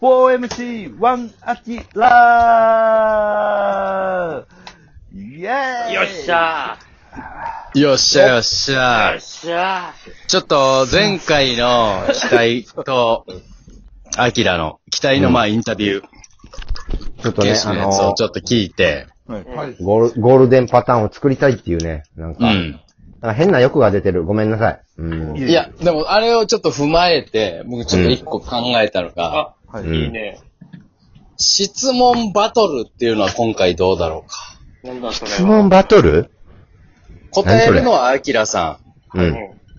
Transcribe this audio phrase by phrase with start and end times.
[0.00, 4.46] 4MC1 アキラー
[5.12, 6.78] イェーイよっしゃ
[7.74, 9.20] よっしゃよっしーよゃっ。
[9.20, 9.92] しゃ
[10.26, 13.26] ちょっと前回の期待と、
[14.16, 16.04] アキラの期待のまあインタビュー、
[17.22, 19.44] ちょっとね、あのちょっと聞いて、はい。
[19.82, 22.80] ゴール、ゴールデンパターンを作りたいっていうね、なんか、うん。
[23.20, 24.24] なんか変な欲が出てる。
[24.24, 24.80] ごめんなさい。
[24.96, 25.36] うん。
[25.36, 29.84] いや、でもあれをちょっと踏まえて、僕ちょっと一個考えたのが、あ、はい。
[29.84, 30.38] うんいいね。
[31.36, 34.36] 質問バトルっていうのは今回どうだろうか？
[34.82, 35.36] なんだそれは。
[35.36, 36.30] 質問バトル？
[37.30, 38.80] 答えるのはアキラさ
[39.14, 39.22] う。
[39.22, 39.34] うんん。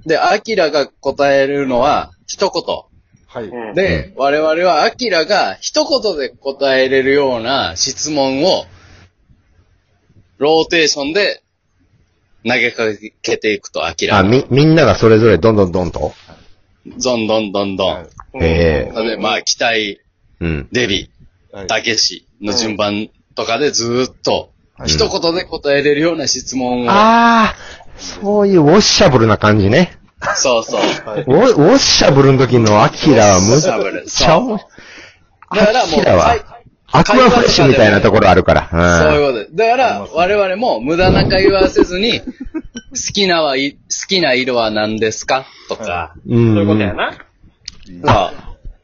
[0.05, 2.63] で、アキラが答えるのは一言。
[3.27, 3.43] はい。
[3.49, 3.75] うん。
[3.75, 8.65] で、我々はアキラが一言で答えれるような質問を、
[10.39, 11.43] ローテーションで
[12.43, 12.85] 投げか
[13.21, 14.29] けていくと、アキラあ、が。
[14.29, 16.13] み、みんながそれぞれどんどんどんと？
[16.85, 18.08] どんどんどんどん。
[18.41, 18.99] ええ。
[18.99, 19.99] 例えば、まあ、期待、
[20.40, 20.67] うん。
[20.71, 21.09] デビ、
[21.52, 21.67] はい。
[21.67, 24.90] たけしの順番とかでずーっと、はい。
[24.90, 29.98] 一言で答えれるような質問を、あー、そういうウォッシャブルな感じね。
[30.35, 30.82] そうそう。
[31.07, 31.21] はい。
[31.21, 34.32] ウォウォッシャブルの時のアキラはむっちウォッシャブル。
[34.32, 34.66] ゃおもし
[35.55, 36.60] だからもう、アキラははい
[36.91, 38.70] アクアフレッシュみたいなところあるから。
[39.03, 39.70] そういうことで。
[39.70, 42.25] だから、我々も無駄な会話はせずに、好
[43.13, 45.45] きなはい、好きな色は何ですか？
[45.70, 46.35] とか、と。
[46.35, 46.53] うん。
[46.53, 47.13] そういうことやな。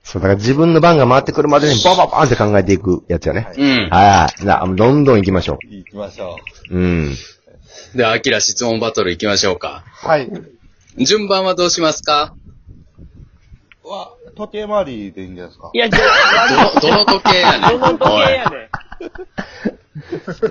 [0.03, 3.49] そそう、だから自分の番が回ってくるまでにバババーンって考えていくやつよね。
[3.57, 3.61] う。
[3.61, 3.89] うん。
[3.89, 4.41] はい。
[4.41, 6.37] じゃあ、どんどん行きましょ行きましょ
[6.71, 6.77] う。
[6.77, 7.15] うん。
[7.93, 9.83] で、アキラ質問バトル行きましょうか。
[10.05, 10.07] う。
[10.07, 10.29] はい。
[10.97, 12.13] 順番はどうしますか？
[12.13, 12.33] わ、
[14.37, 15.69] 時計回りでいいんじゃないですか？
[15.73, 17.79] いや、じゃあ、どの、どの時計やねん。
[17.79, 18.69] どの時計やね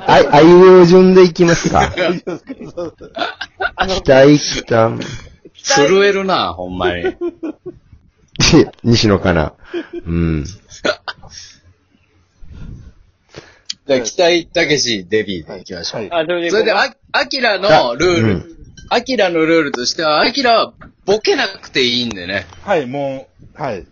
[0.06, 1.82] あい、あいう順で行きますか。
[3.76, 5.06] あの期待、期待、
[5.62, 7.04] 震えるな、ほんまに。
[8.84, 9.54] 西野かな。
[10.04, 10.44] うん。
[13.86, 16.00] じゃあ、期待たけし、デビーで行きましょう。
[16.02, 16.10] はい。
[16.12, 16.50] あ、それで。
[16.50, 18.56] それで、あ、アキラのルール、うん
[18.88, 20.74] アキラのルールとしては、アキラは
[21.04, 22.47] ボケなくていいんでね。
[22.62, 23.86] はい、もう、はい。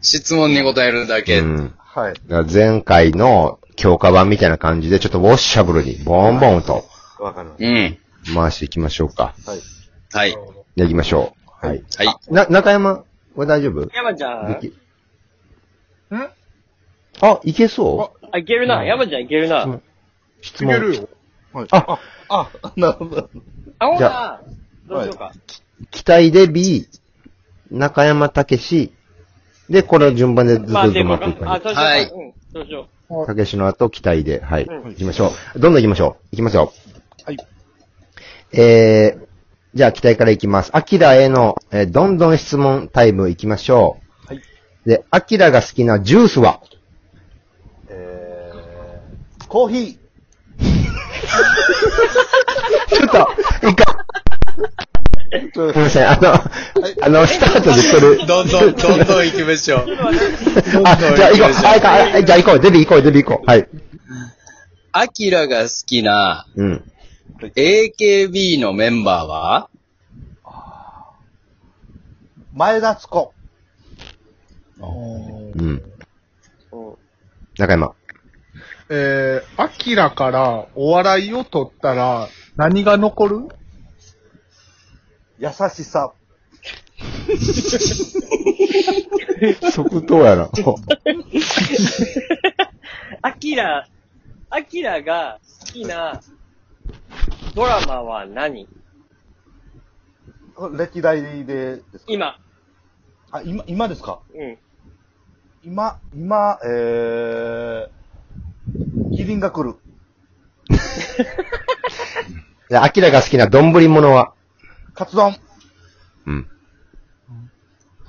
[0.00, 1.40] 質問に答えるだけ。
[1.40, 1.74] うん。
[1.78, 2.14] はい。
[2.14, 6.84] だから前回の強化版みたいな感じで、ちょっとウォッシャブルに、ボンボンと
[7.18, 8.34] わかりましうん。
[8.34, 9.34] 回していきましょうか。
[9.44, 9.50] た。
[9.52, 9.60] はい。
[10.12, 10.30] はい。
[10.30, 10.40] じゃ
[10.78, 11.66] あ行きましょう。
[11.66, 11.82] はい。
[11.96, 12.16] はい。
[12.32, 13.04] な、中山、
[13.34, 13.88] これ大丈夫？
[13.94, 14.60] 山ちゃん。
[14.60, 14.74] でき
[17.20, 18.84] あ、いけそあ、いけるな。
[18.84, 19.64] 山ちゃんいけるな。
[19.64, 19.82] う
[20.40, 20.74] 質問。
[20.94, 21.08] よ。
[21.52, 21.66] はい。
[21.70, 21.98] あ、
[22.28, 23.30] あ、なるほど。
[23.78, 24.40] あ、ほんじな
[24.88, 25.32] どうしようか。
[25.90, 26.88] 期待で B、
[27.70, 28.92] 中山武史、
[29.70, 31.80] で、これ順番でずっとまあ、でも回っていくあ、感そうしようか。
[31.82, 32.08] はいうん、
[32.52, 33.34] そうしよじ。
[33.34, 34.64] 武史の後、期待で、はい。
[34.64, 35.58] うん行きましょう。
[35.60, 36.26] どんどん行きましょう。
[36.32, 36.72] 行きますよ。
[37.24, 37.36] はい。
[38.52, 39.26] えー、
[39.74, 40.70] じゃあ期待から行きます。
[40.74, 44.28] アキラへの、えーどんどん質問タイム行きましょう。
[44.28, 44.42] はい。
[44.86, 46.60] で、アキラが好きなジュースは？
[47.90, 49.98] えー、コーヒ
[52.88, 53.28] ちょっと、
[53.68, 55.54] 一回、ー。
[55.56, 56.04] ごめんなさい。
[56.04, 56.34] あの、
[57.02, 58.26] あの、スタートで来る。
[58.26, 59.86] どんどん、どんどん行きましょう。
[60.84, 61.52] あ、じゃあ行こう。
[61.52, 62.60] はい、はい、じゃあ行こう。
[62.60, 63.46] デビ行こう、デビ行こう。
[63.46, 63.68] はい。
[64.92, 66.92] アキラが好きなうん。
[67.54, 69.68] AKB のメンバーは？
[72.54, 73.34] 前田敦子。
[74.80, 75.52] うん。
[75.52, 75.82] うん
[77.58, 77.92] 中山。
[78.88, 83.48] えー、アキラからお笑いを取ったら何が残る？
[85.38, 86.12] 優しさ。
[89.72, 90.50] 即答やな。
[93.22, 93.86] アキラ、
[94.50, 96.20] アキラが好きな
[97.54, 98.66] ドラマは何？
[100.76, 102.04] 歴代でですか？
[102.08, 102.40] 今。
[103.30, 104.18] あ、今、今ですか？
[104.34, 104.58] うん。
[105.62, 109.76] 今、今、えー、キリンが来る。
[112.70, 114.34] じゃあ、アキラが好きな丼物は？
[114.94, 115.34] カツ丼。
[116.26, 116.46] うん。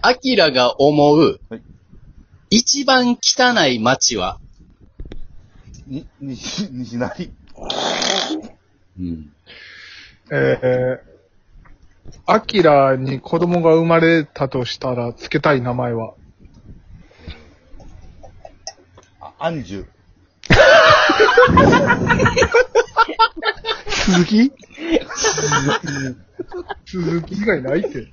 [0.02, 1.62] アキラが思うはい、
[2.50, 4.38] 一番汚い街は？
[5.88, 7.30] に、西、西成。
[9.00, 9.32] うん。
[10.32, 16.16] えー、アキラに子供が生まれたとしたら付けたい名前は？
[19.22, 19.86] あ、アンジュ。
[24.00, 24.52] 鈴木
[26.86, 28.08] 鈴木以外ないって。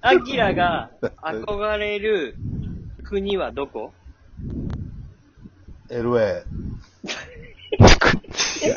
[0.00, 0.90] アキラが
[1.22, 2.36] 憧れる
[3.04, 3.92] 国はどこ
[5.90, 6.44] ？LA。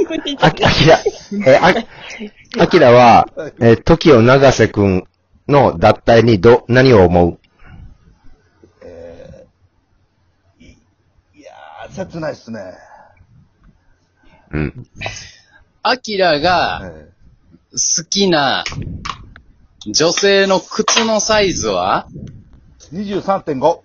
[0.08, 1.88] 国あ、アキラ、えー、
[2.60, 3.28] あ、アキラは、
[3.60, 5.08] えー、時を長瀬くん
[5.48, 7.40] の脱退にど、何を思う？
[8.84, 9.48] え
[11.92, 12.60] 切ないっすね。
[14.52, 14.88] うん。
[15.84, 17.12] アキラがえ
[17.72, 18.64] 好きな
[19.88, 22.08] 女性の靴のサイズは？
[22.94, 23.80] え23.5。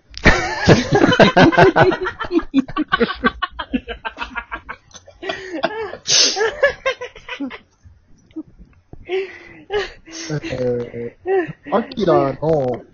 [10.43, 12.85] えー、アキラの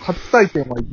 [0.00, 0.84] 初体験はい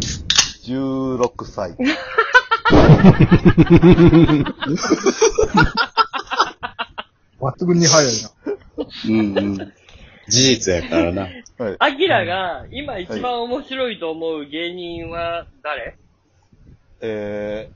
[0.00, 0.24] つ
[0.70, 1.74] ？16歳。
[7.58, 8.30] 抜群に早いな。
[9.08, 9.72] うんうん。
[10.26, 11.22] 事実やからな。
[11.22, 11.28] は
[11.70, 11.76] い。
[11.78, 15.96] アキラが今一番面白いと思う芸人は誰、
[17.00, 17.70] え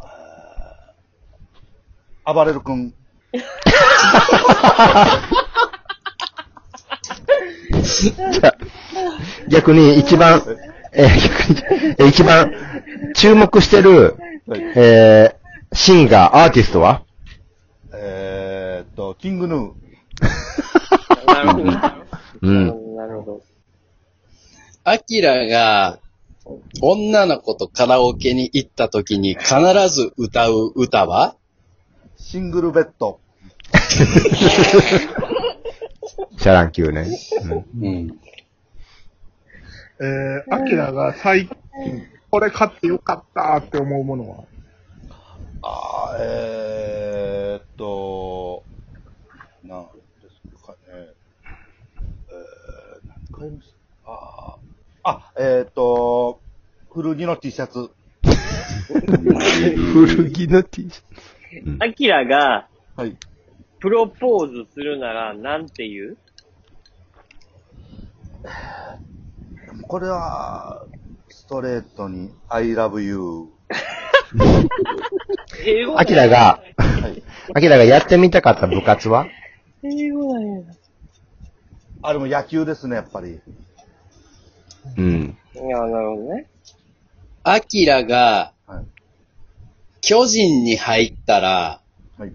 [0.00, 2.94] ー、あー暴れる君。
[9.48, 10.42] 逆に一番、
[10.92, 12.52] えー逆に、えー一番
[13.14, 14.16] 注目してる、
[14.46, 14.60] はい。
[14.74, 17.03] えー、シンガー、アーティストは？
[17.96, 19.72] えーっと、キングヌー。
[21.26, 21.64] なるほど。
[22.42, 22.96] うん。
[22.96, 23.42] なるほど。
[24.84, 25.98] アキラが
[26.82, 29.56] 女の子とカラオケに行った時に必
[29.88, 31.36] ず歌う歌は？
[32.16, 33.18] シングルベッド。
[36.38, 37.06] シャラン級ね。
[37.42, 38.18] うんうん。
[40.00, 41.56] えー、アキラが最近、
[42.30, 44.44] これ買ってよかったって思うものは？
[45.62, 46.83] あーえ
[47.76, 48.64] と、
[49.62, 49.92] なんで
[50.56, 50.78] すかね。
[50.88, 53.74] えー、何買いまし
[54.04, 54.10] た？
[54.12, 54.64] あー
[55.04, 56.40] あ、えーっと、
[56.92, 57.90] 古着の T シャツ。
[59.92, 61.84] 古着の T シャツ。
[61.84, 63.16] アキラがはい。
[63.80, 66.16] プロポーズするならなんて言う？
[69.86, 70.86] これは、
[71.28, 73.48] ストレートに I love you。
[75.64, 77.22] 英語アキラが、はい。
[77.54, 79.26] アキラがやってみたかった部活は？
[79.82, 80.74] 英語なんや。
[82.02, 83.40] あ、でも野球ですね、やっぱり。
[84.96, 85.38] うん。
[85.54, 86.46] いや、なるほどね。
[87.42, 88.84] アキラがはい。
[90.00, 91.80] 巨人に入ったら
[92.18, 92.32] はい。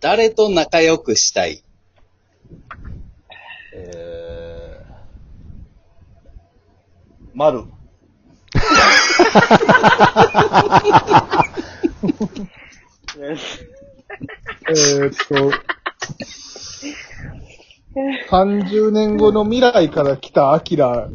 [0.00, 1.62] 誰と仲良くしたい？
[3.74, 4.92] えー、
[7.34, 7.64] 丸。
[12.02, 15.52] えーっと、
[18.30, 21.08] 30年後の未来から来たアキラ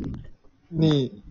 [0.71, 1.23] に、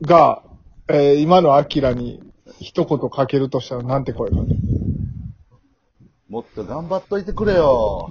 [0.00, 0.42] が、
[0.88, 2.22] えー今のアキラに
[2.60, 4.56] 一言かけるとしたらなんて声かける
[6.28, 8.08] もっと頑張っといてくれよ。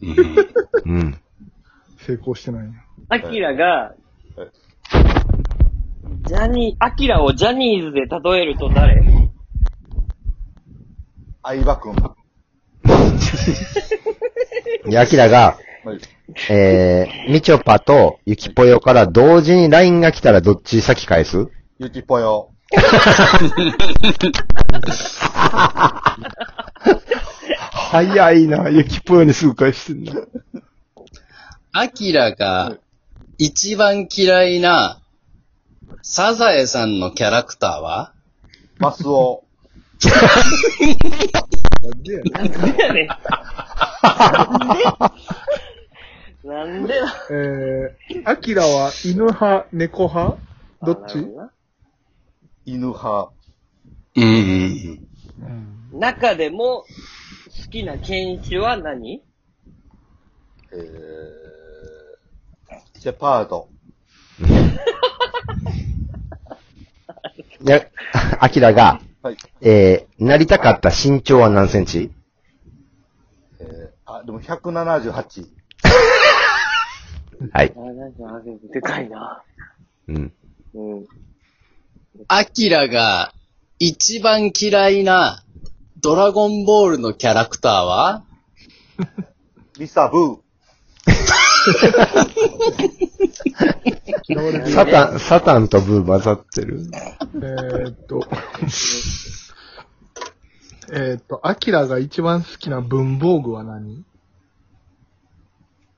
[0.00, 0.06] う
[0.92, 1.18] ん。
[2.06, 2.74] 成功してないね。
[3.08, 4.50] アキラがはい、
[6.28, 9.07] ジャニー、アキラをジャニーズで例えると誰？
[11.48, 11.94] 相葉くん。
[11.94, 12.14] は
[14.84, 15.56] で、アキラが、
[15.86, 15.98] い。
[16.50, 21.48] えー、みちょぱとゆきぽよから同時に LINE が来たらどっち先返す？
[21.78, 22.50] ゆきぽよ。
[27.72, 30.12] 早いな、ゆきぽよにすぐ返してんな。
[31.72, 32.76] アキラが
[33.38, 35.00] 一番嫌いな
[36.02, 38.12] サザエさんのキャラクターは？
[38.76, 39.44] マスオ。
[41.82, 42.32] なんでやねん。
[42.32, 43.08] なんでやねん。
[46.48, 50.38] なんでなえー、アキラは犬派、猫派？
[50.82, 51.26] どっち？
[52.64, 53.30] 犬派。
[54.16, 55.00] うん。
[55.92, 55.98] うん。
[55.98, 56.88] 中でも好
[57.70, 59.22] きな犬種は何？
[60.72, 60.80] えー、
[63.00, 63.68] シェパード。
[67.60, 67.90] で、
[68.38, 69.36] アキラが、はい。
[69.60, 72.10] えー、なりたかった身長は何センチ？
[73.60, 75.12] えー、あ、でも178。
[77.52, 77.74] はい。
[77.76, 78.40] あ、なんか、
[78.72, 79.42] でかいな。
[80.08, 80.32] うん。
[80.72, 81.06] うん。
[82.26, 83.34] アキラが
[83.78, 85.44] 一番嫌いな
[86.00, 88.24] ドラゴンボールのキャラクターは？
[89.78, 90.38] ミサブー。
[94.28, 96.82] 嫌われてるサタン、サタンとブー混ざってる？
[97.34, 98.28] えーっと、
[100.92, 104.04] えーっと、アキラが一番好きな文房具は何？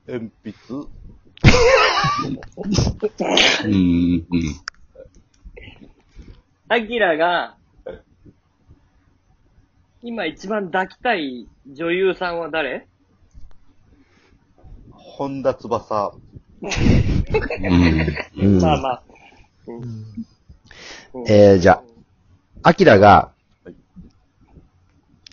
[0.07, 0.89] 鉛筆？
[3.65, 4.27] うんうん。
[6.69, 7.57] アキラが、
[10.03, 12.87] 今一番抱きたい女優さんは誰？
[14.91, 16.13] 本田翼。
[18.37, 18.55] うん。
[18.55, 18.61] うん。
[18.61, 19.03] まあまあ。
[21.27, 21.83] えー、じゃ
[22.63, 23.31] あ、アキラが
[23.65, 23.75] はい、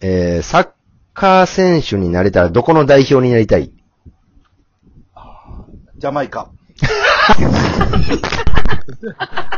[0.02, 0.70] えー、サッ
[1.14, 3.72] カー選手になれたらどこの代表になりたい？
[5.98, 6.52] ジャマイカ。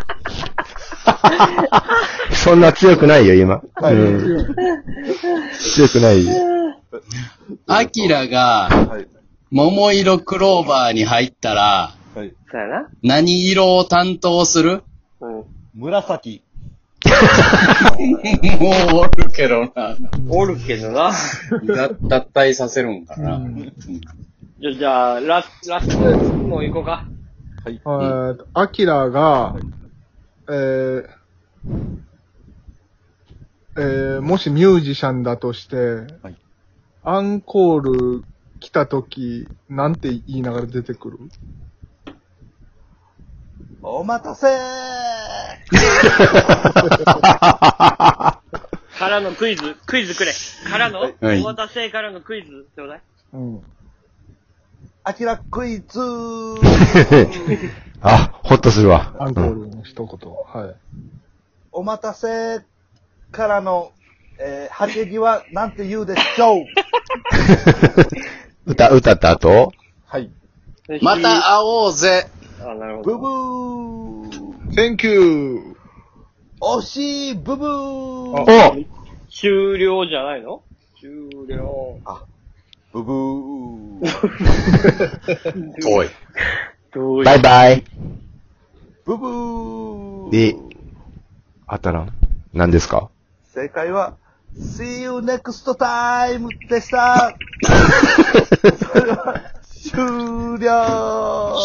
[2.31, 3.61] そんな強くないよ、今。
[3.75, 4.55] はいうん、
[5.59, 6.33] 強くないよ。
[7.67, 9.07] アキラが、はい。
[9.51, 12.33] 桃色クローバーに入ったら、はい。
[12.51, 12.89] そうやな。
[13.03, 14.83] 何色を担当する？
[15.21, 15.43] うん。
[15.73, 16.43] 紫。
[18.59, 19.95] もうおるけどな。
[20.29, 21.11] おるけどな。
[21.65, 23.35] だ脱退させるんかな。
[23.35, 23.73] うん
[24.61, 25.95] じゃ、じゃあ、ラス、ラスト
[26.35, 27.05] もう行こうか。
[27.63, 27.75] はい。
[27.75, 29.55] えーと、アキラが、
[30.49, 31.07] えー
[33.77, 35.77] えーもしミュージシャンだとして、
[36.21, 36.35] はい
[37.03, 37.79] アンコー
[38.19, 38.25] ル
[38.59, 41.19] 来た時、なんて言いながら出てくる？
[43.81, 44.47] お待たせ
[48.99, 50.33] からのクイズ、クイズくれ。
[50.69, 53.01] からの、はいお待たせからのクイズちょうだい。
[53.33, 53.63] うん。
[55.03, 55.99] アキラクイズ
[58.01, 59.15] あ、ほっとするわ。
[59.19, 60.19] アンコうんールの一言。
[60.63, 60.75] はい。
[61.71, 62.59] お待たせ
[63.31, 63.93] からの、
[64.39, 66.65] えー、はけぎはなんて言うでしょう
[68.71, 69.71] 歌、歌った後？
[70.05, 70.29] はい。
[71.01, 72.27] また会おうぜ。
[72.71, 73.17] あ、なるほブど。
[73.17, 74.73] ブー。
[74.75, 75.75] Thank you!
[76.61, 77.69] 惜しいブブー。
[77.69, 78.45] お。
[79.31, 80.61] 終了じゃないの？
[80.99, 81.09] 終
[81.47, 81.97] 了。
[82.05, 82.23] あ、
[82.93, 84.05] ブブー。
[85.81, 86.09] 遠い。
[86.93, 87.21] どうい。
[87.21, 87.83] うバイバイ。
[89.05, 90.31] ブブー。
[90.31, 90.55] で、
[91.65, 92.09] あたらん
[92.53, 93.09] 何ですか？
[93.53, 94.13] 正解は、
[94.57, 97.35] See you next time でした。
[97.63, 101.55] それでは終了